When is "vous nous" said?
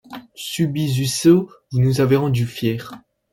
1.69-2.01